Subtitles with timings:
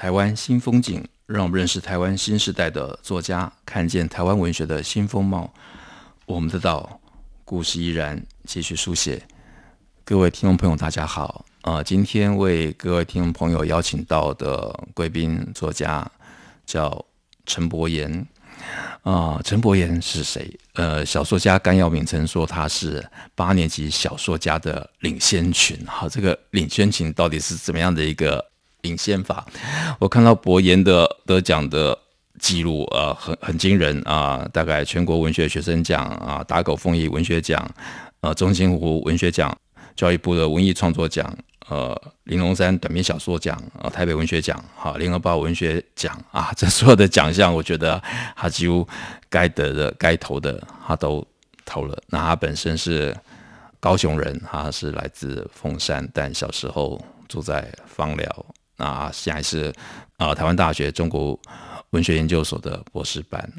[0.00, 5.52] 台湾新风景，让我们认识台湾新时代的作家，看见台湾文学的新风貌。
[6.24, 6.98] 我们的岛
[7.44, 9.22] 故事依然继续书写。
[10.02, 11.44] 各位听众朋友，大家好。
[11.64, 16.10] 呃，今天为各位听众朋友邀请到的贵宾作家
[16.64, 17.04] 叫
[17.44, 18.26] 陈柏言。
[19.02, 20.50] 啊、呃，陈柏言是谁？
[20.76, 25.78] 呃，小说家甘耀明曾说他是八年级小说家的领先群。
[25.86, 28.42] 好，这个领先群到底是怎么样的一个
[28.82, 29.44] 领先法？
[29.98, 31.98] 我看到柏妍的得奖的
[32.38, 34.48] 记录，呃，很很惊人啊、呃！
[34.48, 37.68] 大概全国文学学生奖啊、打狗凤仪文学奖，
[38.20, 39.56] 呃，中兴湖文学奖，
[39.94, 41.36] 教育部的文艺创作奖。
[41.68, 48.02] 呃，玲珑山短篇小说奖，呃，台北文学奖，好，联合报文学奖啊， 这所有的奖项，我觉得
[48.34, 48.84] 他几乎
[49.28, 51.24] 该得的、该投的，他都
[51.64, 51.96] 投了。
[52.08, 53.16] 那他本身是
[53.78, 58.46] 高雄人，他是来自凤山，但小时候住在芳寮。
[58.80, 59.72] 那现在是、
[60.16, 61.38] 呃，台湾大学中国
[61.90, 63.52] 文学研究所的博士班。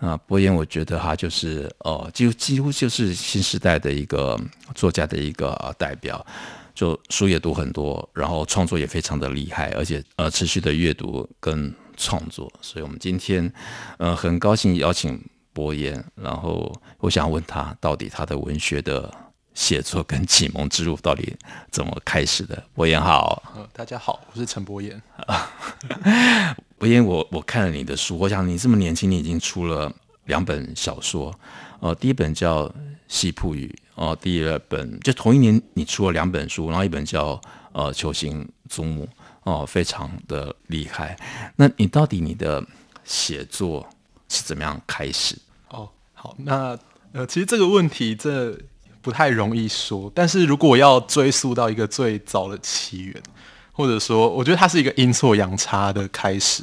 [0.00, 4.38] 啊，柏妍，我觉得他就是哦，几乎几乎就是新时代的一个
[4.74, 6.26] 作家的一个代表。
[6.74, 13.50] 就书也读很多，然后创作也非常的厉害，而且呃持续的阅读跟创作，所以我们今天
[13.96, 19.08] 呃很高兴邀请柏妍，然后我想问他，到底他的文学的
[19.54, 21.34] 写作跟启蒙之路到底
[21.70, 22.62] 怎么开始的？
[22.74, 25.00] 博言好，呃，大家好，我是陈柏妍。
[26.76, 29.90] 柏妍，我我看了你的书，我想你这么年轻，你已经出了
[30.24, 31.32] 两本小说，
[31.80, 32.68] 呃，第一本叫
[33.08, 33.72] 《西铺语》。
[33.94, 39.06] 哦，第二本就同一年，你出了两本书，然后一本叫呃《球形祖母》，
[39.44, 41.16] 哦，非常的厉害。
[41.54, 42.60] 那你到底你的
[43.04, 43.88] 写作
[44.28, 45.38] 是怎么样开始？
[45.68, 46.76] 哦，好，那
[47.12, 48.58] 呃，其实这个问题这
[49.04, 53.22] 不太容易说，但是如果要追溯到一个最早的起源，
[53.70, 56.62] 或者说，我觉得它是一个阴错阳差的开始。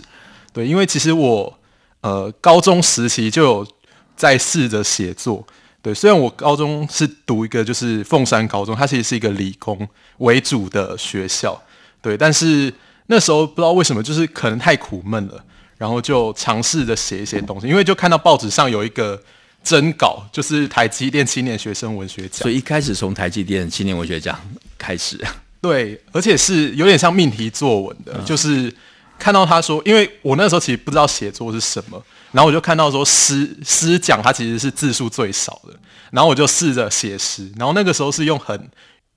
[0.51, 1.59] 对，因为其实我
[2.01, 3.67] 呃高中时期就有
[4.15, 5.45] 在试着写作。
[5.83, 9.87] 对，虽然我高中是读一个就是凤山高中，它其实是一个理工
[10.17, 11.61] 为主的学校，
[12.01, 12.73] 对，但是
[13.05, 15.45] 那时候不知道为什么，就是可能太苦闷了，
[15.77, 19.21] 然后就尝试着写一些东西，因为就看到报纸上有一个
[19.63, 24.39] 征稿，就是台积电青年学生文学奖，所以一开始从台积电青年文学奖
[24.77, 25.19] 开始，
[25.61, 28.73] 对，而且是有点像命题作文的，就是
[29.19, 32.03] 看到他说，因为我那时候其实不知道写作是什么。
[32.31, 35.77] 然后我就看到说诗诗奖它其实是字数最少的，
[36.11, 38.71] 然后我就试着写诗，然后那个时候是用很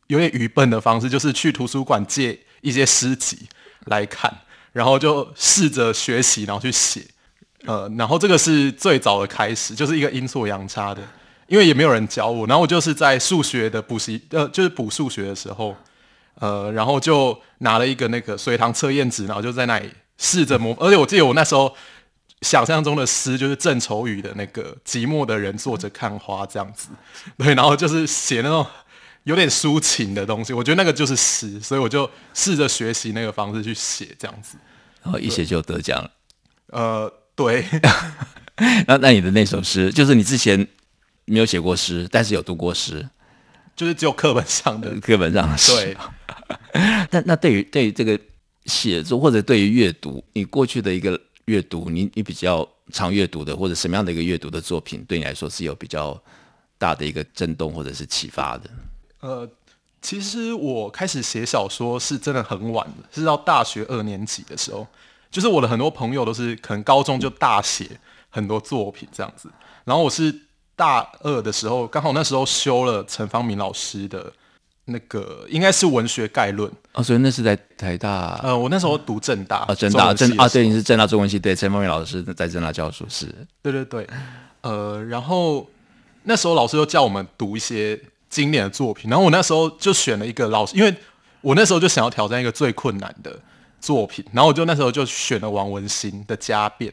[0.09, 3.39] 有点愚笨的方式，就是去图书馆借一些诗集
[3.85, 4.39] 来看，
[4.73, 7.07] 然后就试着学习，然后去写，
[7.65, 11.03] 呃，然后这个是最早的开始，就是一个阴错阳差的，
[11.47, 15.75] 因为也没有人教我，然后我就是在数学的补习，呃，就是补数学的时候，
[16.37, 21.75] 呃，然后就拿了一个那个随堂测验纸，然后就在那里试着模，而且我记得我那时候。
[22.43, 26.89] 想象中的诗就是郑愁予的那个寂寞的人坐着看花这样子，
[27.39, 28.67] 对，然后就是写那种
[29.23, 34.59] 有点抒情的东西，我觉得那个就是诗，所以我就试着学习那个方式去写这样子，
[35.03, 36.11] 然后一写就得奖了。
[36.67, 37.65] 呃，对。
[38.87, 40.67] 那那你的那首诗，就是你之前
[41.25, 43.09] 没有写过诗，但是有读过诗，
[43.75, 45.73] 就是只有课本上的课本上的诗。
[45.75, 45.97] 对。
[47.11, 48.19] 那那对于对于这个
[48.67, 51.21] 写作或者对于阅读，你过去的一个。
[51.47, 56.19] 阅读，你你比较常阅读的，或者什么样的一个阅读的作品，对你来说是有比较
[56.79, 58.71] 大的一个震动或者是启发的？
[59.21, 59.47] 呃，
[60.01, 64.87] 其实我开始写小说是真的很晚的，是到大学二年级的时候，
[65.35, 67.85] 就是我的很多朋友都是可能高中就大写
[68.31, 69.51] 很多作品这样子，
[69.85, 70.35] 然后我是
[70.77, 74.33] 大二的时候，刚好那时候修了陈方明老师的。
[74.87, 78.39] 那个应该是文学概论哦，所以那是在台大。
[78.43, 83.35] 呃，我那时候读政大啊，政大政啊，对，你是政大中文系，对，陈方明老师在政大教书是。
[83.63, 84.07] 对对对，
[84.61, 85.67] 呃，然后
[86.25, 87.99] 那时候老师又叫我们读一些
[88.29, 90.95] 经典的作品，然后我那时候就选了一个老师，因为
[91.41, 93.35] 我那时候就想要挑战一个最困难的
[93.85, 96.91] 作品，然后我就那时候就选了王文兴的《家变》。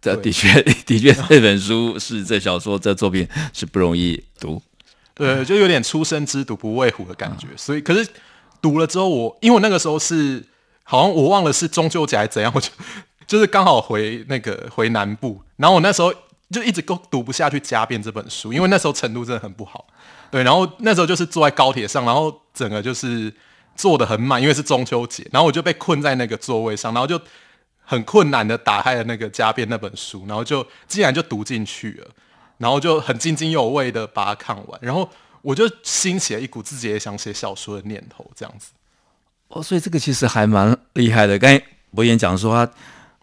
[0.00, 4.62] 这的确的确， 这本书是这小说这作品是不容易读。
[5.12, 8.08] 对，就有点初生之犊不畏虎的感觉，所以可是
[8.62, 10.42] 读了之后我，我因为我那个时候是
[10.84, 12.70] 好像我忘了是中秋节还是怎样，我就
[13.28, 16.10] 就是刚好回那个回南部，然后我那时候
[16.50, 19.86] 就一直都读不下去《家变》这本书，因为那时候程度真的很不好。
[20.30, 23.30] 对，然后那时候就是坐在高铁上，然后整个就是
[23.76, 27.20] 坐的很满，因为是中秋节，然后我就被困在那个座位上，然后就
[27.82, 32.08] 很困难的打开了那个《家变》那本书，然后就竟然就读进去了，
[32.58, 35.08] 然后就很津津有味的把它看完，然后
[35.42, 38.72] 我就兴起了一股自己也想写小说的念头，这样子。
[39.48, 41.38] 哦，所以这个其实还蛮厉害的。
[41.38, 41.60] 刚才
[41.92, 42.72] 博言讲说他，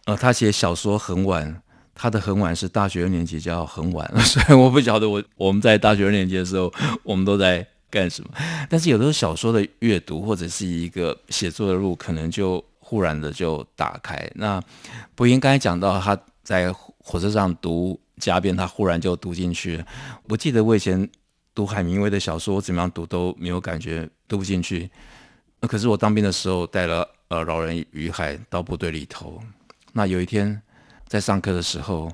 [0.04, 1.62] 呃，他写小说很晚，
[1.94, 6.70] 他的很晚是大学二年级就要很晚， 所以我不晓得我我们在大学二年级的时候，
[7.02, 8.30] 我们都在干什么。
[8.68, 14.30] 但是有的时候小说的阅读或者是一个写作的路，可能就忽然的就打开。
[14.34, 14.62] 那
[15.14, 19.84] 博彦刚才讲到他在火车上读《家变》，他忽然就读进去。
[20.28, 21.08] 我记得我以前
[21.54, 24.90] 读海明威的小说，我怎么样读都没有感觉，读不进去。
[25.60, 29.42] 那可是我当兵的时候带了呃《老人与海》到部队里头，
[29.92, 30.62] 那有一天
[31.06, 32.12] 在上课的时候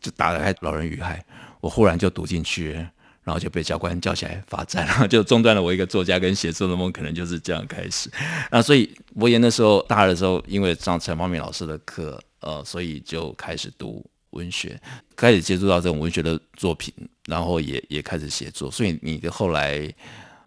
[0.00, 1.18] 就打开《老人与海》，
[1.60, 2.86] 我忽然就读进去，
[3.24, 8.10] 然后就被教官叫起来罚站， 然后就中断了我一个作家跟写作的梦，可能就是这样开始。
[8.50, 14.80] 那所以博彦那时候大二的时候，因为上陈方敏老师的课，呃，所以就开始读文学，
[15.16, 16.92] 开始接触到这种文学的作品，
[17.26, 18.70] 然后也也开始写作。
[18.70, 19.92] 所以你的后来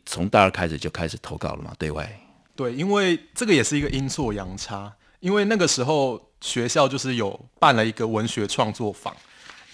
[0.05, 1.73] 从大二开始就开始投稿了嘛？
[1.79, 2.07] 对外。
[2.55, 9.15] 对，因为这个也是一个阴错阳差，因为那个时候学校就是有办了一个文学创作坊，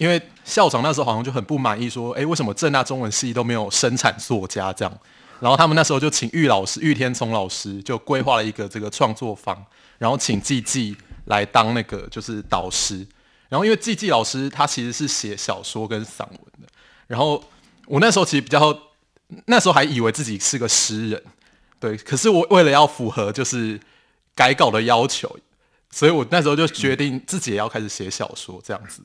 [0.04, 5.00] 因为校长那时候好像就很不满意，说，哎，为什么正大中文系都没有生产作家这样？
[5.40, 9.64] 然后他们那时候就请玉老师、玉天聪老师就规划了一个这个创作坊，
[9.96, 12.98] 然后请季季来当那个就是导师，
[13.48, 16.68] 然后因为季季老师他其实是写小说跟散文的，
[17.06, 17.42] 然后
[17.86, 18.78] 我那时候其实比较，
[19.46, 21.22] 那时候还以为自己是个诗人。
[21.80, 23.80] 对，可是我为了要符合就是
[24.34, 25.34] 改稿的要求，
[25.90, 29.02] 所以我那时候就决定自己也要开始写小说这样子，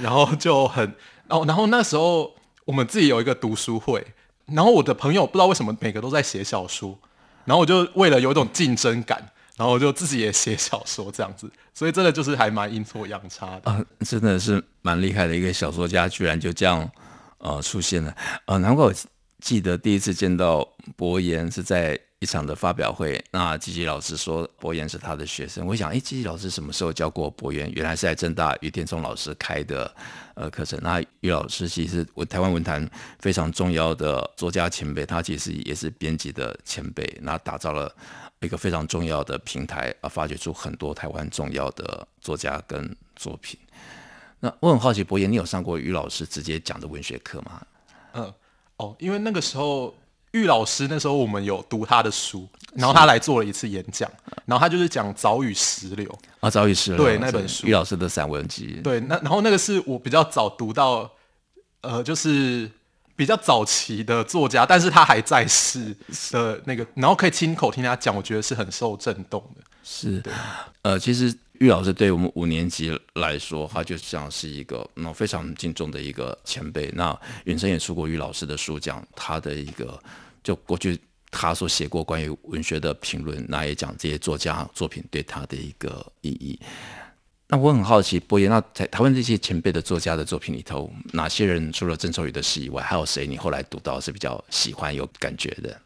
[0.00, 0.84] 然后就很，
[1.26, 4.06] 然后然后那时候我们自己有一个读书会，
[4.46, 6.98] 然后我的朋友不知道为什么每个都在写小说，
[7.44, 16.90] 然后我就为了有一种竞争感，然后我就自己也写小说这样子，所以真的就是还蛮阴错阳差的啊，真的是蛮厉害的一个小说家，居然就这样
[17.38, 18.14] 呃出现了，
[18.46, 18.94] 呃，难怪我。
[19.40, 27.70] 记得第一次见到博言是在一场的发表会，那季季老师说博彦是他的学生，我想，哎，季季老师什么时候教过博彦？
[27.72, 29.94] 原来是在政大喻天聪老师开的
[30.34, 30.80] 呃课程。
[30.82, 32.88] 那喻老师其实我台湾文坛
[33.18, 37.94] 非常重要的作家前辈，他其实也是编辑的前辈，那打造了
[38.40, 43.60] 一个非常重要的平台，啊，发掘出很多台湾重要的作家跟作品。
[44.40, 47.62] 那我很好奇，博彦，你有上过于老师直接讲的文学课吗？
[48.14, 48.32] 嗯。
[48.76, 49.94] 哦，因为那个时候
[50.34, 54.10] 喻老师那时候我们有读他的书，然后他来做了一次演讲，
[54.44, 56.06] 然后他就是讲《早雨石榴》
[56.40, 58.80] 啊，《早雨石榴》对那本书，玉老师的散文集。
[58.82, 61.08] 对，那然后那个是我比较早读到，
[61.82, 62.68] 呃，就是
[63.14, 65.96] 比较早期的作家，但是他还在世
[66.32, 69.62] 的那个，然后可以亲口听他讲，我觉得是很受震动的。
[69.82, 70.22] 是，
[70.82, 71.32] 呃，其实。
[71.64, 76.90] 喻老师对我们五年级来说，他就像是一个那非常敬重的一个前辈。
[76.94, 79.98] 那云生也出过玉老师的书，讲他的一个
[80.42, 81.00] 就过去
[81.30, 86.60] 他所写过关于文学的评论，那也讲这些作家作品对他的一个意义。
[87.48, 95.80] 那我很好奇，博言，那在台湾这些前辈的作家的作品里头，哪些人除了郑愁予的诗以外，还有谁你后来读到是比较喜欢有感觉的？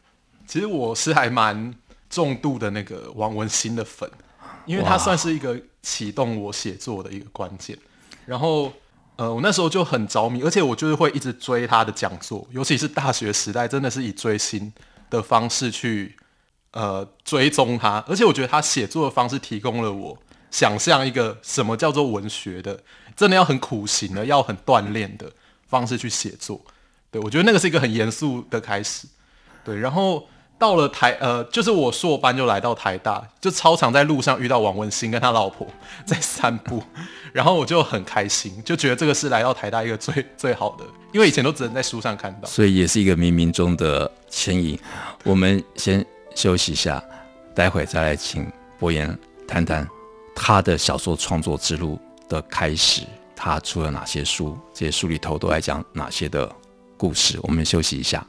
[0.45, 1.73] 其实我是还蛮
[2.09, 4.09] 重度的那个王文兴的粉。
[4.65, 7.77] 因为他算是一个启动我写作的一个关键，
[8.25, 8.71] 然后
[9.15, 14.71] 呃，我那时候就很着迷，而且我就是会一直追他的讲座，尤其是大学时代，真的是以追星
[15.09, 16.15] 的方式去
[16.71, 20.17] 呃追踪他，而且我觉得他写作的方式提供了我
[20.51, 22.83] 想象一个什么叫做文学的，
[23.15, 25.31] 真的要很苦行的，要很锻炼的
[25.67, 26.61] 方式去写作，
[27.11, 29.07] 对，我觉得那个是一个很严肃的开始，
[29.63, 30.27] 对，然后。
[30.59, 35.65] 到了台呃，就是我硕班就来到台大，就超常在路上遇到王文兴跟他老婆
[36.05, 36.83] 在散步，
[37.31, 44.77] 然后我就很开心，就觉得这个是来到台大一个最最好的，因为以前都只能在书上看到，所以也是一个冥冥中的牵引。
[45.23, 47.01] 我们先休息一下，
[47.55, 48.45] 待会再来请
[48.77, 49.87] 博言谈谈
[50.35, 51.97] 他的小说创作之路
[52.27, 56.51] 的开始，他出了哪些书，这些书里头都在讲哪些的
[56.97, 57.39] 故事。
[57.43, 58.25] 我们休息一下。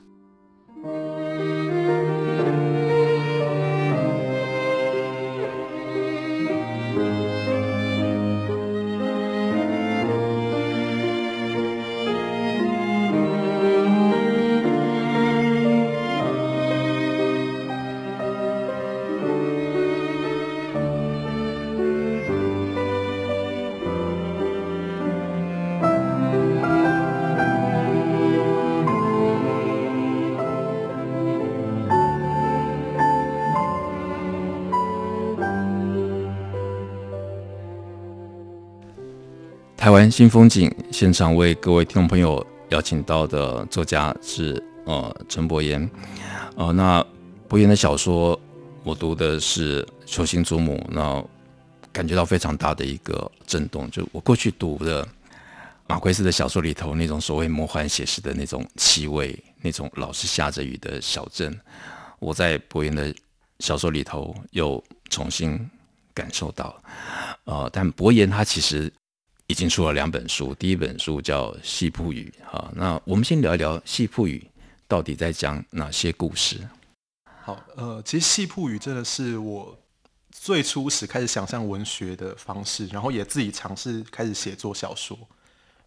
[39.81, 45.91] 台湾新风景现场为各位听众朋友邀请到的作家是呃陈伯言，
[46.55, 47.03] 呃那
[47.49, 48.39] 伯言的小说
[48.85, 51.25] 我读的是《球星祖母》，那
[51.91, 53.91] 感觉到非常大的一个震动。
[53.91, 55.09] 就我过去读的
[55.87, 61.59] 马奎斯的小说里头那种所谓魔幻写实的那种气味，那种老是下着雨的小镇，
[62.19, 63.15] 我在伯言的
[63.61, 65.59] 小说里头又重新
[66.13, 66.79] 感受到。
[67.45, 68.93] 呃，但伯言他其实。
[69.51, 74.39] 已经出了两本书，第一本书叫《戏铺语》哈，那我们先聊一聊《戏铺语》
[74.87, 76.57] 到底在讲哪些故事？
[77.43, 79.77] 好，呃，其实《戏铺语》真的是我
[80.31, 85.19] 最初时开始想象文学的方式，然后也自己尝试开始写作小说。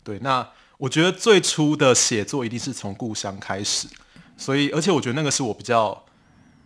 [0.04, 0.46] 对，那
[0.78, 3.88] 我觉得最初的写作一定是从故乡开始，
[4.36, 6.04] 所以而且我觉得那个是我比较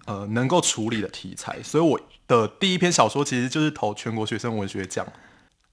[0.05, 5.05] 呃能够处理的题材，所以我的第一篇小说其实就是投全国学生文学奖。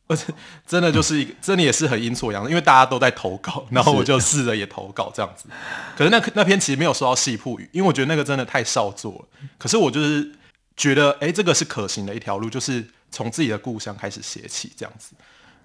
[0.07, 0.27] 而 且
[0.67, 5.49] 真的就是一个，真的也是很阴错阳差，因为大家都在投稿，然后我就试着也投稿这样子。
[5.97, 9.49] 可是那那篇其实没有收到细铺语，因为我觉得那个真的太少做了。
[9.57, 10.33] 可是我就是
[10.77, 15.15] 觉得，哎，这个是可行的一条路，就是从自己的故乡开始写起这样子。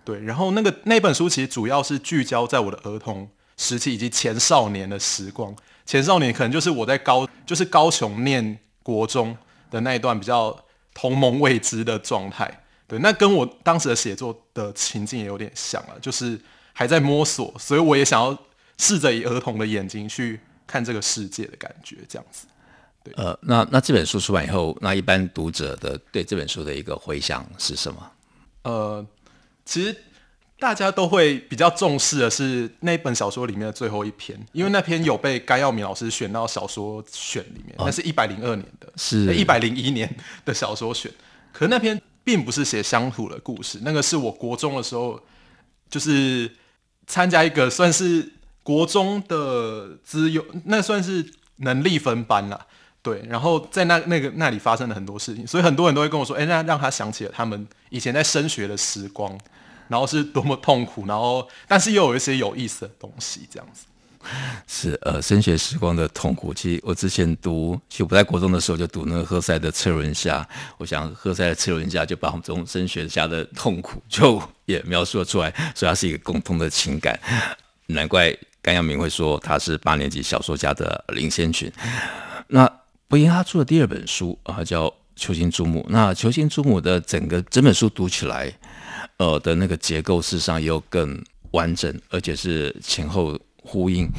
[0.06, 5.54] 对，然后那个那本书其实主要是聚焦在我的儿童时期以及前少年的时光。
[5.86, 9.36] 前少年可能就是我在高，就是高雄念国中
[9.70, 10.58] 的那一段比较
[10.94, 12.64] 同盟未知的状态。
[12.90, 16.38] 对，那跟我当时的写作的情境也有点像了，就是
[16.74, 18.36] 还在摸索，所以我也想要
[18.80, 22.48] 试着以儿童的眼睛去看这个世界的感觉，这样子。
[23.04, 28.12] 对，呃，那那这本书出版以后，那一般读者的对这本书的一个回响是什么？
[28.64, 29.06] 呃，
[29.64, 29.96] 其实
[30.58, 40.12] 大家都会比较重视的是那本小说里面的最后一篇，因为那篇有被甘耀明老师选到小说选里面，那、哦、是一百零二年的，是一百零一年
[40.44, 41.12] 的小说选，
[41.54, 42.02] 可是那篇。
[42.24, 45.22] 并不是写乡土的故事，那个是我国中的时候，
[45.90, 46.52] 就是
[47.08, 48.34] 参加一个算是
[48.64, 52.68] 国中的资优，那算是能力分班啦。
[53.02, 59.40] 对，然后在那那个那里发生了很多事情，所以很多人都会跟我说，哎，那让他想起了他们以前在升学的时光，
[59.88, 63.86] 然后是多么痛苦，然后但是又有一些有意思的东西，这样子。
[64.68, 66.54] 是呃，升学时光的痛苦。
[66.54, 70.48] 其实我之前读，其实我不在国中的时候就读那个赫塞的《车轮下》，
[70.78, 77.20] 我想赫塞的《车轮下》就把我们这种升学下的痛苦就 也描述了出来，所以它是一个共通的情感。
[77.88, 81.72] 难怪甘耀明会说他是八年级小说家的领先群。
[82.50, 82.72] 那
[83.08, 84.86] 柏妍他出的第二本书啊，叫
[85.16, 85.82] 《球形祖母》。
[85.90, 88.54] 那《球形祖母》的整个整本书读起来，
[89.18, 91.20] 呃的那个结构事实上又更
[91.52, 93.40] 完整，而且是前后。
[93.64, 94.10] 呼应，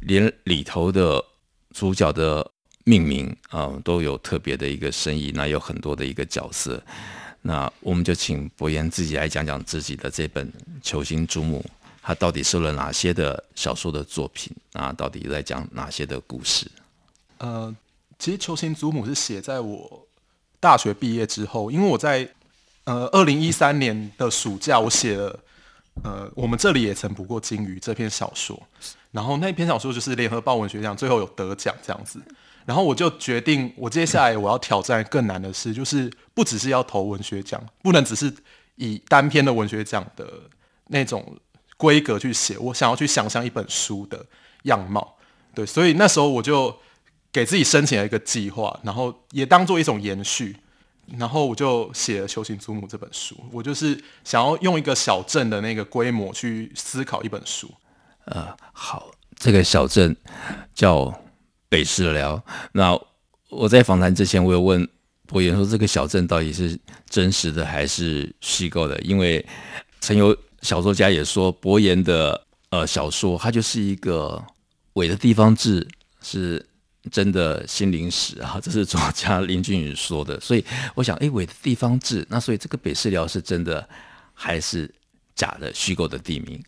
[0.00, 1.24] 连里头的
[1.70, 2.50] 主角的
[2.84, 5.30] 命名啊、都有特别的一个深意。
[5.34, 6.82] 那有很多的一个角色，
[7.42, 10.46] 那我们就请伯言自己来讲讲自己的这本
[10.82, 11.64] 《球星祖母》，
[12.02, 14.92] 他到底收了哪些的小说的作品啊？
[14.92, 16.66] 到底在讲哪些的故事？
[17.38, 17.74] 呃，
[18.18, 20.06] 其实《球星祖母》是写在我
[20.58, 22.28] 大学毕业之后，因为我在
[22.84, 25.38] 呃二零一三年的暑假，我写了。
[26.04, 28.60] 呃，我们这里也曾捕过鲸鱼这篇小说，
[29.10, 32.20] 然后那篇小说就是联合报文学奖最后有得奖这样子，
[32.64, 38.32] 然后我就决定，我接下来我要挑战更难的事，就是不只是要投文学奖，不能只是
[38.76, 40.26] 以单篇的文学奖的
[40.88, 41.36] 那种
[41.76, 44.24] 规格去写，我想要去想象一本书的
[44.64, 45.16] 样貌，
[45.54, 46.76] 对，所以那时候我就
[47.32, 50.56] 给自己申请了一个计划，然后也当做一种延续。
[51.16, 57.72] 然后我就写了《修行祖母》这本书，我就是想要用一个小镇的那个规模去思考一本书。
[58.26, 60.14] 呃，好，这个小镇
[60.74, 61.12] 叫
[61.68, 62.44] 北市寮。
[62.72, 62.98] 那
[63.48, 64.86] 我在访谈之前，我有问
[65.26, 69.00] 博言说，这个小镇到底是真实的还是虚构的？
[69.00, 69.44] 因为
[70.00, 74.44] 曾有小说家也说，博言的呃小说，它就是一个
[74.94, 75.88] 伪的地方志，
[76.20, 76.64] 是。
[77.10, 83.88] 真的心灵史啊， 这是作家林俊宇说的，所以我想，哎，伪的地方志，那所以这个北市寮是真的
[84.34, 84.92] 还是
[85.34, 86.62] 假的虚构的地名？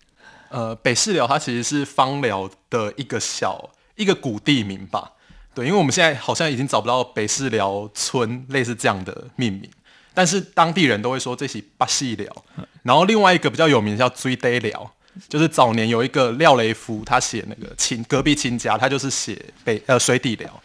[0.51, 5.13] 呃，北市寮它其实是方寮的一个小一个古地名吧？
[5.55, 9.71] 对，因为我们现在好像已经找不到北市寮村类似这样的命名，
[10.15, 12.45] 但是当地人都会说这是八细寮，
[12.83, 14.93] 然后另外一个比较有名叫水底寮。
[15.29, 20.63] 就是早年有一个廖雷夫，他写那个亲隔壁亲家，他就是写北呃水底寮，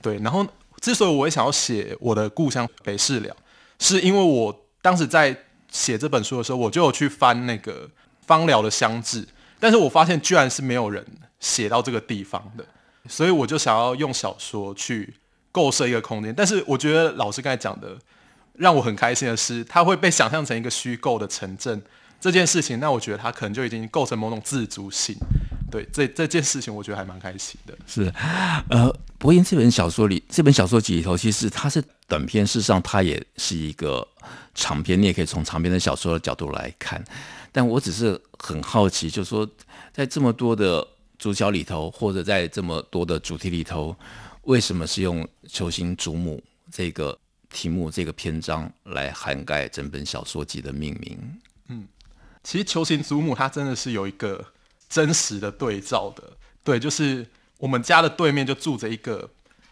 [0.00, 0.16] 对。
[0.18, 0.46] 然后
[0.80, 3.34] 之所以我会想要写我的故乡北市寮，
[3.78, 5.36] 是因为我当时在
[5.70, 7.90] 写这本书的时候，我就有去翻那个
[8.26, 9.26] 方寮的乡志，
[9.58, 11.04] 但是我发现居然是没有人
[11.40, 12.64] 写到这个地方的，
[13.08, 15.14] 所以我就想要用小说去
[15.50, 16.34] 构设一个空间。
[16.34, 17.98] 但是我觉得老师刚才讲的
[18.54, 21.82] 让我很开心的是，它会被想象成一个虚构的城镇。
[22.20, 25.14] 这件事情，那我觉得他可能就已经构成某种自主性。
[25.70, 27.76] 对，这这件事情，我觉得还蛮开心的。
[27.86, 28.12] 是，
[28.70, 34.06] 呃，伯言这本小说里，这本小说集里头，其实它是短篇，事实上它也是一个
[34.54, 37.04] 长篇，你也可以从长篇的小说的角度来看。
[37.50, 39.48] 但我只是很好奇，就是说，
[39.92, 40.86] 在这么多的
[41.18, 43.94] 主角里头，或者在这么多的主题里头，
[44.42, 47.18] 为什么是用“球星祖母”这个
[47.50, 51.18] 题目、这个篇章来涵盖整本小说集的命名？
[52.46, 54.52] 嗯，其实“球形祖母”它真的是有一个。
[54.88, 56.22] 真实的对照的，
[56.62, 57.26] 对，就是
[57.58, 59.28] 我们家的对面就住着一个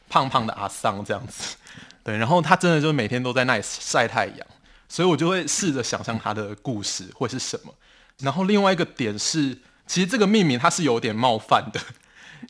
[0.09, 1.55] 胖胖的阿桑这样子，
[2.03, 4.47] 对，然后他真的就每天都在那里晒太阳，
[4.89, 7.73] 所以我就会试着想象他的故事会是什么。
[8.19, 11.81] 然后另外一个点是，其实这个命名它是有点冒犯的，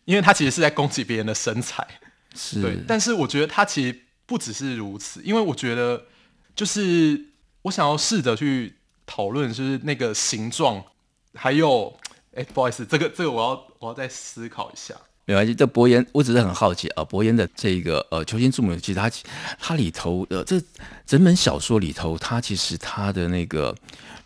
[0.07, 1.87] 因为它其实是在攻击别人的身材，
[2.35, 6.07] 是对，但是我觉得它其实不只是如此，因为我觉得
[6.57, 7.27] 就是
[7.61, 10.85] 我想要试着去讨论，就是那个形状
[11.35, 11.97] 还有。
[12.37, 14.93] 哎、不好意思，这个这个我要我要再思考一下。
[15.25, 17.05] 没关系，这伯言我只是很好奇啊。
[17.05, 19.09] 伯言的这个呃，球形祖母，其实它
[19.57, 20.61] 它里头呃，这
[21.07, 23.73] 整本小说里头，它其实它的那个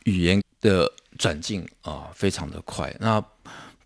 [0.05, 2.91] 语言的转进啊，非常的快。
[2.99, 3.23] 那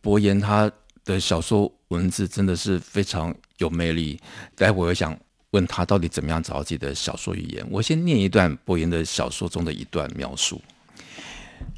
[0.00, 0.70] 伯言他
[1.04, 4.20] 的小说文字真的是非常有魅力。
[4.54, 5.18] 待会我想
[5.50, 7.66] 问他到底怎么样找到自己的小说语言。
[7.72, 10.62] 我先念一段伯言的小说中的一段描述。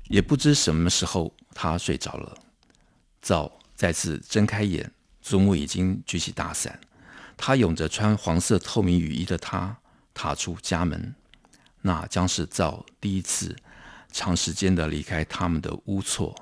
[0.08, 2.36] 也不知什么时候，他睡着了。
[3.22, 4.92] 灶再次睁开眼，
[5.22, 6.78] 祖母已经举起大伞。
[7.36, 9.76] 他拥着穿黄色透明雨衣的他，
[10.12, 11.14] 踏出家门。
[11.82, 13.56] 那将是赵第一次
[14.10, 16.34] 长时间的离开他们的屋错。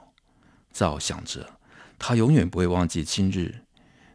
[0.73, 1.59] 赵想着，
[1.99, 3.65] 他永远不会忘记今日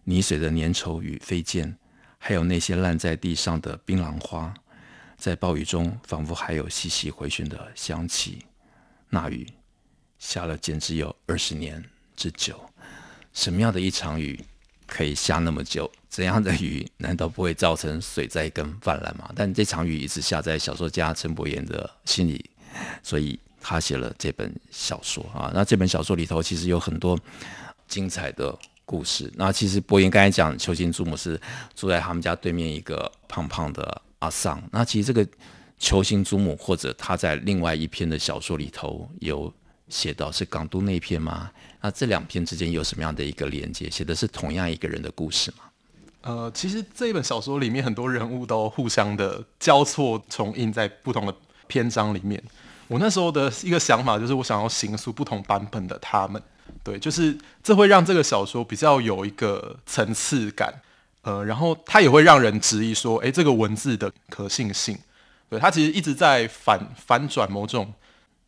[0.04, 1.76] 泥水的粘稠与飞溅，
[2.18, 4.54] 还有那些烂在地上的槟榔花，
[5.18, 8.47] 在暴雨中仿佛还有细细回旋的香气。
[9.10, 9.48] 那雨
[10.20, 11.84] 下了，简直有二十年
[12.16, 12.60] 之久。
[13.34, 14.44] 什么样的一场雨
[14.86, 15.90] 可以下那么久？
[16.10, 19.32] 怎样的雨难道不会造成水灾跟泛滥吗？
[19.36, 22.50] 但这场雨一直下在小说家陈伯言的心里，
[23.04, 25.52] 所以他写了这本小说啊。
[25.54, 27.18] 那这本小说里头其实有很多
[27.88, 29.32] 精彩的故事。
[29.36, 31.40] 那其实伯言刚才讲，球形祖母是
[31.76, 34.62] 住在他们家对面一个胖胖的阿桑。
[34.72, 35.26] 那其实这个。
[35.78, 39.54] 球星祖母，或者他在另外一篇的小说里头有
[39.90, 41.52] 写到是港都那篇吗？
[41.82, 43.90] 那这两篇之间有什么样的一个连接？
[43.90, 45.58] 写的是同样一个人的故事吗？
[46.22, 51.34] 呃，其实这一本小说里面很多人物都互相的交错重印在不同的
[51.68, 52.44] 篇章里面。
[52.88, 56.42] 我那时候的一个想法就是，我想要行塑不同版本的他们，
[56.84, 60.74] 对，就是这会让这个小说比较有一个层次感，
[61.22, 64.98] 呃，然后它也会让人质疑说，诶，这个文字的可信性。
[65.50, 67.94] 对，他其实一直在反反转某种，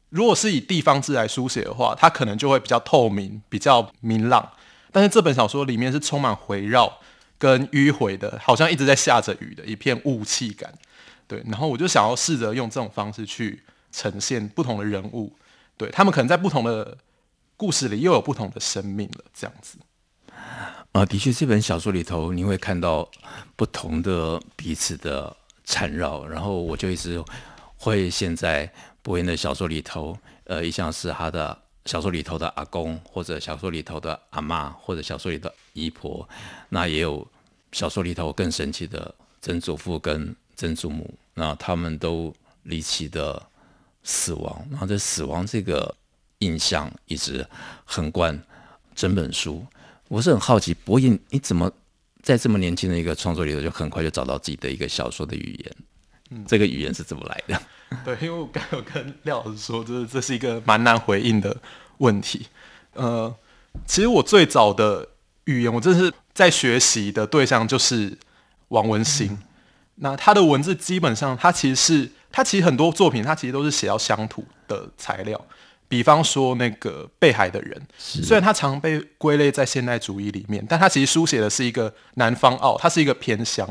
[0.09, 4.51] 如果是以地方志来书写的话，它可能就会比较透明、比较明朗。
[4.91, 6.99] 但是这本小说里面是充满回绕
[7.38, 10.73] 跟迂回的，好像一直在下着雨的一片雾气感。
[11.25, 15.33] 对，然后我就想要试着用这种方式去呈现不同的人物，
[15.77, 16.97] 对，他们可能在不同的
[17.55, 19.77] 故事里又有不同的生命了，这样子。
[20.91, 23.09] 啊，的确，这本小说里头你会看到
[23.55, 25.38] 不同的彼此的。
[25.69, 27.23] 缠绕，然后我就一直
[27.77, 28.67] 会陷在
[29.03, 31.55] 伯言的小说里头，呃，一向是他的
[31.86, 36.27] 小说里头的阿公，或者小说里头的阿嬷，或者小说里的姨婆，
[36.69, 37.25] 那也有
[37.71, 43.39] 小说里头更神奇的曾祖父跟曾祖母，那他们都离奇的
[44.03, 45.95] 死亡，然后这死亡这个
[46.39, 47.45] 印象一直
[47.86, 48.41] 横贯
[48.95, 49.63] 整本书。
[50.08, 51.71] 我是很好奇，伯言你怎么？
[52.21, 55.75] 在这么年轻的一个创作里头，就很快就找到自己的一个小说的语言。
[56.32, 57.62] 嗯，这个语言是怎么来的？
[58.05, 61.58] 对，因为我刚有跟廖老师说，就是这是一个蛮难回应的
[61.97, 62.47] 问题。
[62.93, 63.34] 呃，
[63.86, 65.08] 其实我最早的
[65.45, 68.17] 语言，我真是在学习的对象就是
[68.67, 69.27] 王文兴。
[69.32, 69.39] 嗯。
[70.01, 75.45] 那他的文字基本上，他其实是他其实很多作品，他其实都是写到乡土的材料。
[75.89, 83.67] 比方说那个被害的人，虽然他常被归类在现代主义里面，但他其实书写的是一个南方澳，他是一个偏乡。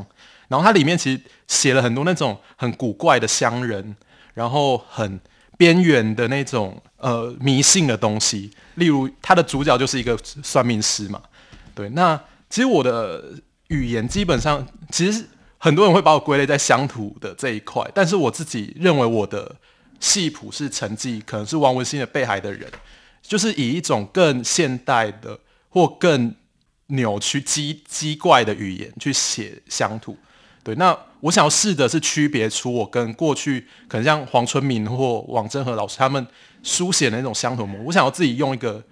[0.48, 3.94] 然后他里面其实写了很多那种很古怪的乡人，
[4.35, 5.20] 然后很
[5.57, 8.50] 边缘的那种呃迷信的东西。
[8.74, 11.22] 例如，他的主角就是一个算命师嘛。
[11.72, 13.22] 对，那其实我的
[13.68, 15.24] 语言基本上，其实
[15.59, 19.54] 很多人会把我归类在乡土的这一块，但是我自己认为我的。
[20.00, 22.68] 系谱是承继，可能是王文兴的《被海的人》，
[23.22, 26.34] 就是以一种更现代的或更
[26.88, 30.16] 扭曲、奇奇怪的语言去写乡土。
[30.62, 36.26] 对，那我想要试的是区别出我跟过去可能像黄春明或王祯和老师他们
[36.62, 38.82] 书写的那种相同模，我想要自己用一个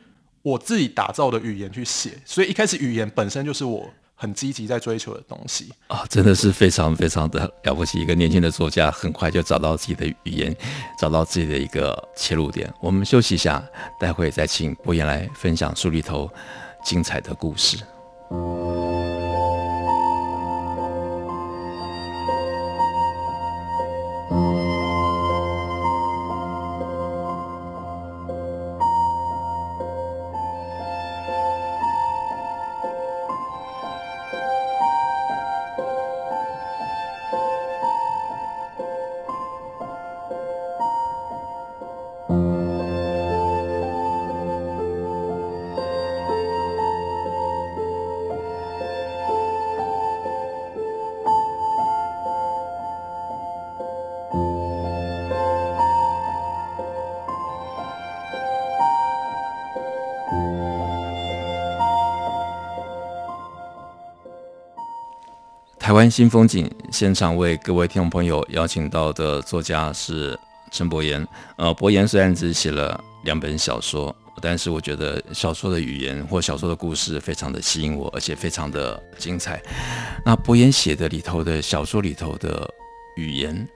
[0.43, 10.57] 我自己打造的语言去写，所以一开始语言本身就是我很积极在追求的东西啊，真的是非常非常的了不起，一个年轻的作家很快就找到自己的语言，
[10.99, 12.73] 找到自己的一个切入点。
[12.81, 13.63] 我们休息一下，
[14.01, 16.31] 待会再请博言来分享书里头
[16.83, 17.77] 精彩的故事。
[66.11, 70.39] 新风景现场为各位听众朋友邀请到的作家是
[70.71, 71.27] 陈伯言。
[71.57, 79.63] 呃，伯言虽然只写了两本小说，但是我觉得小说的语言或小说的故事非常的吸引我，而且非常的精彩。
[80.25, 82.69] 那伯言写的里头的小说里头的
[83.17, 83.69] 语言，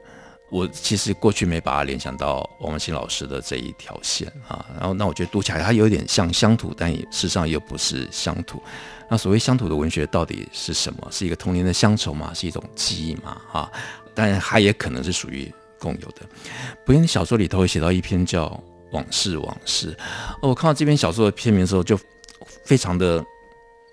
[0.51, 4.65] 我其实过去没把它联想到王文兴老师的这一条线啊。
[4.79, 8.63] 然后，那我觉得读起来它有点像乡土，但也事实上又不是乡土。
[9.11, 11.09] 那所谓乡土的文学到底是什么？
[11.11, 12.33] 是一个童年的乡愁吗？
[12.33, 13.37] 是一种记忆吗？
[13.53, 13.71] 啊，
[14.15, 16.21] 但它也可能是属于共有的。
[16.87, 18.47] 伯言的小说里头写到一篇叫
[18.93, 19.93] 《往事往事》。
[20.41, 21.99] 我看到这篇小说的片名的时候，就
[22.65, 23.25] 非常的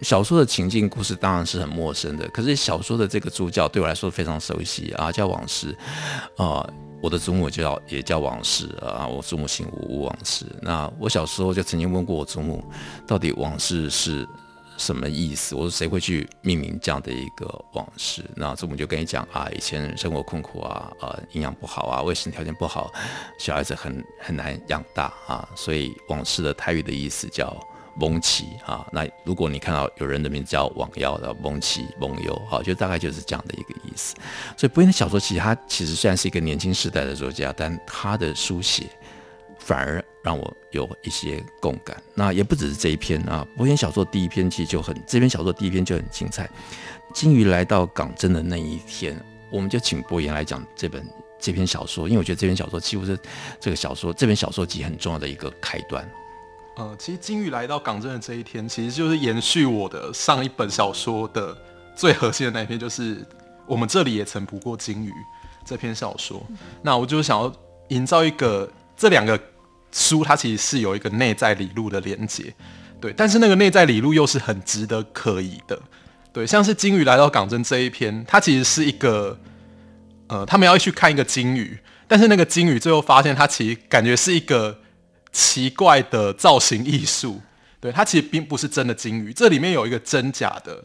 [0.01, 5.75] 小说的情境故事当然是很陌生的，可是小说的这个主角对我来说非常熟悉啊，叫往事。
[6.35, 6.63] 啊，
[7.01, 10.45] 我的祖母叫也叫往事啊，我祖母姓吴，吴往事。
[10.61, 12.63] 那我小时候就曾经问过我祖母，
[13.07, 14.27] 到底往事是
[14.77, 15.55] 什么意思？
[15.55, 18.23] 我说谁会去命名这样的一个往事？
[18.35, 22.93] 那祖母就跟你讲啊，以前生活困苦啊，呃，营养不好啊，卫生条件不好，
[23.39, 27.55] 小孩子很很难养大啊，所以往事的泰语的意思叫
[27.99, 28.87] 蒙奇啊。
[28.91, 34.15] 那如果你看到有人的名字叫罔腰的蒙奇蒙优，好，就大概就是这样的一个意思。
[34.55, 38.83] 所以伯言的小说其实他其实虽然是一个年轻时代的作家，但他的书写
[39.67, 40.03] 反而。
[40.23, 41.95] 让我有一些共感。
[42.13, 46.49] 那也不只是这一篇啊，伯言小说第一篇其实就很，这篇小说第一篇就很精彩。
[47.13, 49.17] 鲸鱼来到港真的那一天，
[49.49, 51.01] 我们就请伯言来讲这本
[51.39, 53.17] 这篇小说，因为我觉得这篇小说几乎是
[53.57, 56.05] 这个小说这本小说集很重要的一个开端。
[56.75, 61.57] 呃，其实鲸鱼来到港真的这一天，其实就是延续我的上一本小说的
[61.95, 63.25] 最核心的那一篇，就是
[63.65, 65.13] 我们这里也曾捕过鲸鱼
[65.63, 66.45] 这篇小说。
[66.81, 67.49] 那我就想要
[67.87, 69.39] 营造一个这两个。
[69.91, 72.53] 书它其实是有一个内在理路的连接，
[72.99, 75.79] 对，但是那个内在理路又是很值得可疑的，
[76.31, 79.39] 对，像是鲸鱼来到港真这一篇，它其实是一个，
[80.27, 84.79] 呃，他们要去看一个鲸鱼，但是那个鲸鱼最后发现它其实感觉是一个
[85.31, 87.41] 奇怪的造型艺术，
[87.79, 90.83] 对，它其实并不是真的鲸鱼，这里面有一个真假的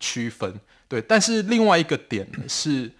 [0.00, 0.54] 区分，
[0.88, 2.92] 对，但是另外一个点是。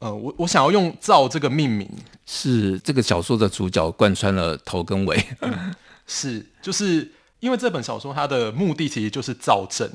[0.00, 1.90] 呃，我我想要用“造”这个命名，
[2.24, 5.74] 是这个小说的主角贯穿了头跟尾，嗯，
[6.06, 9.90] 是就是因为这本小说它的目的其实就是造镇，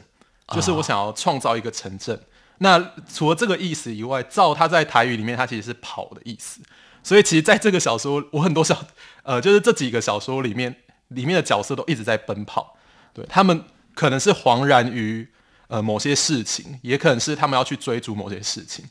[0.50, 2.16] 就是我想要创造一个城镇。
[2.16, 2.20] 哦。
[2.58, 6.60] 那除了这个意思以外，“造”它在台语里面它其实是跑的意思，
[7.02, 8.78] 所以其实在这个小说，我很多小
[9.24, 10.76] 呃，就是这几个小说里面
[11.08, 12.76] 里面的角色都一直在奔跑，
[13.14, 13.64] 对，他们
[13.96, 15.28] 可能是惶然于
[15.68, 18.84] 呃某些事情，也可能是他们要去追逐某些事情。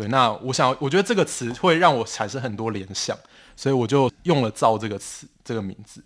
[0.00, 3.14] 对，那我想，我觉得这个词会让我产生很多联想，
[3.54, 6.02] 所以我就用了“造”这个词，这个名字。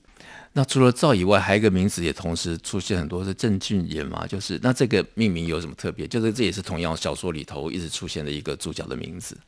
[0.54, 4.26] 那除了“造”以外，还有一个名字也同时出现很多是郑俊言嘛？
[4.26, 6.08] 就是那这个命名有什么特别？
[6.08, 9.38] 就是这也是同样小说里头一直出现的一个主角的名字。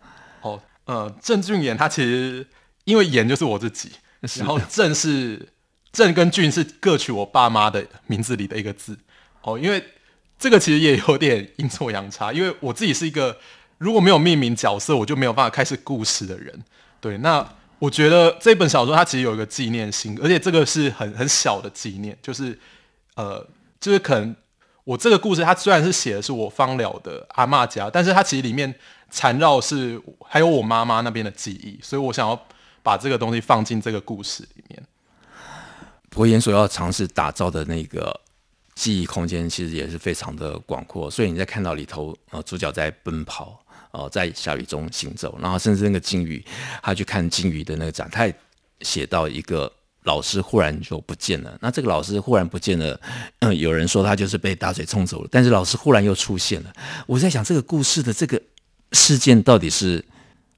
[0.43, 2.47] 哦，呃，郑俊言他其实
[2.85, 3.91] 因为“言”就是我自己，
[4.37, 5.49] 然后“郑”是
[5.91, 8.97] “郑”跟“俊”是各取我爸妈的名字里的一个字。
[9.43, 9.85] 哦，因为
[10.39, 13.37] 这个其实也有点阴错阳差，因为我自己是一个。
[13.79, 16.65] 如果没有命名角色，我就没有办法开始故事的人。
[17.01, 17.47] 对，那
[17.79, 22.59] 我觉得这本小说它其实有一个纪念性，而且这个是很很小的纪念，就是
[23.17, 23.47] 呃，
[23.79, 24.35] 就是可能
[24.85, 28.75] 我这个故事它虽然是写的是我芳疗的阿嬷家，但是它其实里面
[29.11, 32.41] 缠绕是还有我妈妈那边的记忆，所以我想要
[32.83, 34.83] 把这个东西放进这个故事里面。
[36.09, 38.21] 伯言所要尝试打造的那个。
[38.77, 43.59] 记忆空间其实也是非常的广阔，所以你在看到里头，呃，主角在奔跑，
[43.93, 46.45] 哦在下雨中行走，然后甚至那个鲸鱼，
[46.83, 48.35] 他去看鲸鱼的那个展，他也
[48.81, 49.73] 写到一个
[50.05, 51.57] 老师忽然就不见了。
[51.61, 53.01] 那这个老师忽然不见了，
[53.41, 56.73] 嗯、有人说他就是被大水冲走了，但是老师忽然又出现了。
[57.07, 58.41] 我在想这个故事的这个
[58.93, 60.05] 事件到底是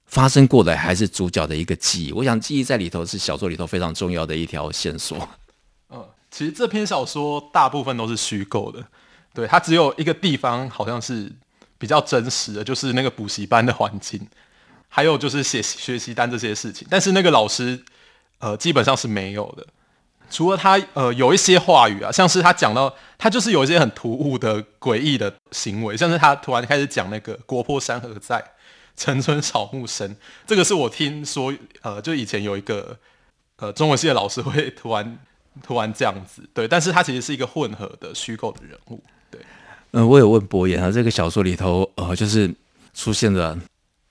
[0.07, 2.13] 发生过的，还是主角的一个记忆？
[2.13, 5.17] 我想记忆在里头是小说里头非常重要的一条线索。
[5.91, 8.85] 嗯其实这篇小说大部分都是虚构的，
[9.33, 11.33] 对，它只有一个地方好像是
[11.79, 14.21] 比较真实的，就是那个补习班的环境，
[14.89, 16.87] 还有就是写学习单这些事情。
[16.91, 17.83] 但是那个老师，
[18.41, 19.67] 呃，基本上是没有的，
[20.31, 28.45] 除了他，呃，有一些话语啊，像是他讲到他就是有一些很突兀的诡异的行为，像是他突然开始讲那个“国破山河在，
[28.97, 32.99] 城春草木深”，这个是我听说，呃，就以前有一个
[33.57, 35.19] 呃中文系的老师会突然。
[35.61, 39.03] 突然这样子，对，但是他其实是一个混合的虚构的人物，
[39.93, 42.55] 嗯，我有问博言啊，这个小说里头，呃，就是
[42.93, 43.59] 出现了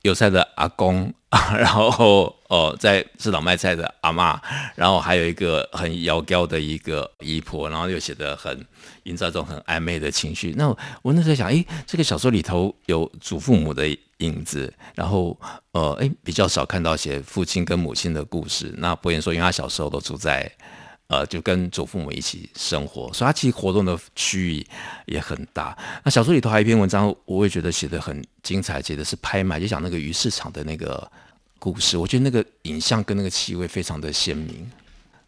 [0.01, 1.13] 有菜的阿公，
[1.55, 4.39] 然后呃，在市场卖菜的阿嬷，
[4.75, 8.65] 然后还有一个很妖娇的一个姨婆，然后又写得很
[9.03, 10.51] 营造一种很暧昧的情绪。
[10.57, 13.87] 那我，我那时候想，诶，这个小说里头有祖父母的
[14.17, 15.39] 影子，然后
[15.73, 18.73] 呃，诶，比较少看到写父亲跟母亲的故事。
[18.77, 20.51] 那博言说，因为他小时候都住在。
[21.07, 24.67] 呃，就跟祖父母一起生活，所以他其实活动的区域
[25.05, 25.77] 也很大。
[26.03, 31.09] 那小说里头还有一篇文章，我也觉得写的很精彩，写的是拍卖，就讲那个鱼市场的那个
[31.59, 31.97] 故事。
[31.97, 34.69] 我觉得那个影像跟那个气味非常的鲜明。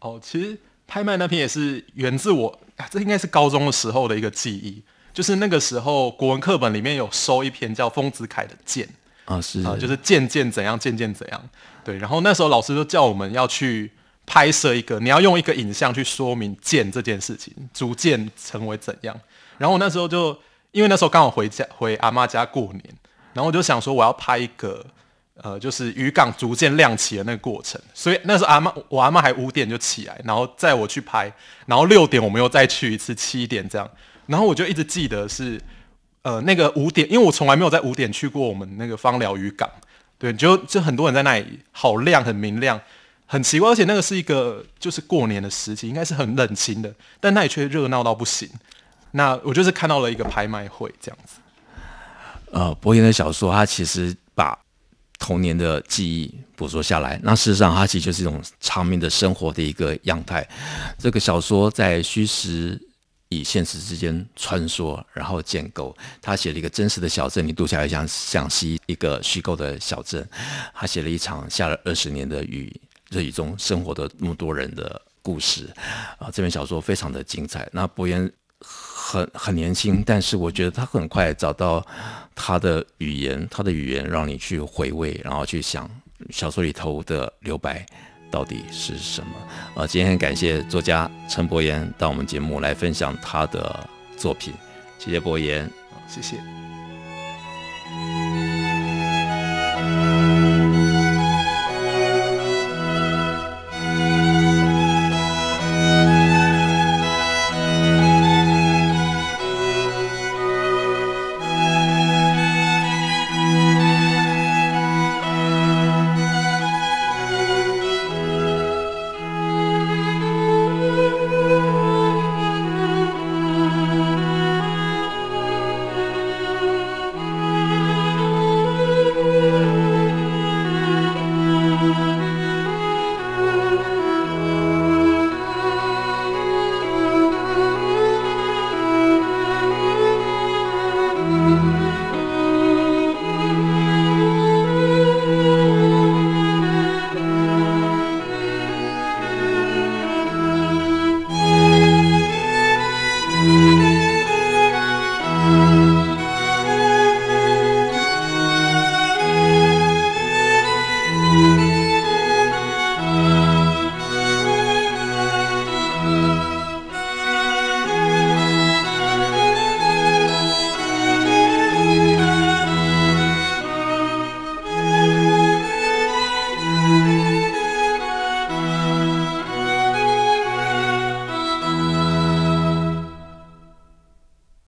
[0.00, 0.54] 哦，其实
[0.86, 4.82] 拍卖那篇也是源自我，这应该是高中的时候的一个记忆，
[5.14, 8.86] 就是那个时候国文课本里面有收一篇叫丰子恺的剑
[9.24, 11.48] 啊，是啊，就是渐渐怎样，渐渐怎样。
[11.82, 13.90] 对，然后那时候老师就叫我们要去。
[14.26, 19.18] 拍摄一个，你要用一个影像去说明渐这件事情，逐渐成为怎样。
[19.58, 20.38] 然后我那时候就，
[20.70, 22.84] 因为那时候刚好回家回阿妈家过年，
[23.34, 24.84] 然后我就想说我要拍一个，
[25.34, 27.80] 呃，就是渔港逐渐亮起的那个过程。
[27.92, 31.32] 所以那时候阿妈，我阿妈还五点就起来，然后载我去拍，
[31.66, 33.90] 然后六点我们又再去一次，七点这样。
[34.26, 35.60] 然后我就一直记得是，
[36.22, 39.68] 呃，那个五点，因为我从来没有在五点去过我们那个芳寮渔港，
[40.18, 42.80] 对，就就很多人在那里，好亮，很明亮。
[43.32, 48.50] 很奇怪，而且那个是一个就是过年的时期，应该是很冷清的，但那里却热闹到不行。
[49.12, 51.36] 那我就是看到了一个拍卖会这样子。
[52.50, 54.58] 呃，博言的小说，他其实把
[55.16, 57.20] 童年的记忆捕捉下来。
[57.22, 60.44] 那事实上，它其实就是一种长命的生活的一个样态。
[60.98, 62.76] 这个小说在虚实
[63.28, 65.96] 与现实之间穿梭，然后建构。
[66.20, 70.28] 他写了一个真实的小镇，你读起来像像是一个虚构的小镇。
[70.74, 72.74] 他写了一场下了二十年的雨。
[73.10, 75.68] 日语中生活的那么多人的故事
[76.18, 77.68] 啊，这本小说非常的精彩。
[77.72, 81.84] 那博言很很年轻，但是我觉得他很快找到
[82.34, 85.90] 他的语言，他的语言让你去回味，然后去想
[86.30, 87.84] 小说里头的留白
[88.30, 89.82] 到底是什么。
[89.82, 94.54] 啊，今天感谢作家陈博言到我们节目来分享他的作品，
[94.98, 95.68] 谢谢博言，
[96.08, 96.59] 谢谢。